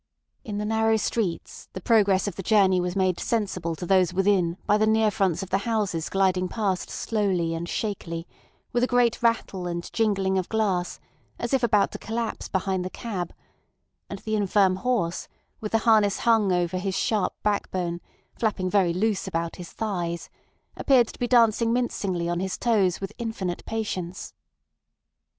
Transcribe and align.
In 0.43 0.57
the 0.57 0.65
narrow 0.65 0.97
streets 0.97 1.69
the 1.73 1.79
progress 1.79 2.27
of 2.27 2.35
the 2.35 2.41
journey 2.41 2.81
was 2.81 2.95
made 2.95 3.19
sensible 3.19 3.75
to 3.75 3.85
those 3.85 4.15
within 4.15 4.57
by 4.65 4.79
the 4.79 4.87
near 4.87 5.11
fronts 5.11 5.43
of 5.43 5.51
the 5.51 5.59
houses 5.59 6.09
gliding 6.09 6.47
past 6.49 6.89
slowly 6.89 7.53
and 7.53 7.69
shakily, 7.69 8.27
with 8.73 8.83
a 8.83 8.87
great 8.87 9.21
rattle 9.21 9.67
and 9.67 9.93
jingling 9.93 10.39
of 10.39 10.49
glass, 10.49 10.99
as 11.37 11.53
if 11.53 11.61
about 11.61 11.91
to 11.91 11.99
collapse 11.99 12.47
behind 12.49 12.83
the 12.83 12.89
cab; 12.89 13.31
and 14.09 14.17
the 14.17 14.35
infirm 14.35 14.77
horse, 14.77 15.27
with 15.59 15.71
the 15.71 15.77
harness 15.85 16.17
hung 16.21 16.51
over 16.51 16.79
his 16.79 16.95
sharp 16.97 17.35
backbone 17.43 18.01
flapping 18.33 18.71
very 18.71 18.93
loose 18.93 19.27
about 19.27 19.57
his 19.57 19.69
thighs, 19.71 20.31
appeared 20.75 21.09
to 21.09 21.19
be 21.19 21.27
dancing 21.27 21.71
mincingly 21.71 22.27
on 22.27 22.39
his 22.39 22.57
toes 22.57 22.99
with 22.99 23.13
infinite 23.19 23.63
patience. 23.65 24.33